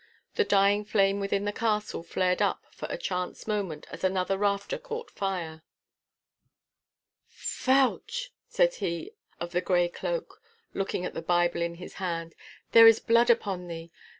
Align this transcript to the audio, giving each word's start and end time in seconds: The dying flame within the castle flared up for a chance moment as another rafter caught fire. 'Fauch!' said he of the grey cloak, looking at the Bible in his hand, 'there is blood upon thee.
The 0.33 0.43
dying 0.43 0.83
flame 0.83 1.19
within 1.19 1.45
the 1.45 1.53
castle 1.53 2.01
flared 2.01 2.41
up 2.41 2.65
for 2.71 2.87
a 2.89 2.97
chance 2.97 3.45
moment 3.45 3.85
as 3.91 4.03
another 4.03 4.35
rafter 4.35 4.79
caught 4.79 5.11
fire. 5.11 5.61
'Fauch!' 7.27 8.31
said 8.47 8.73
he 8.73 9.11
of 9.39 9.51
the 9.51 9.61
grey 9.61 9.89
cloak, 9.89 10.41
looking 10.73 11.05
at 11.05 11.13
the 11.13 11.21
Bible 11.21 11.61
in 11.61 11.75
his 11.75 11.93
hand, 12.01 12.33
'there 12.71 12.87
is 12.87 12.99
blood 12.99 13.29
upon 13.29 13.67
thee. 13.67 13.91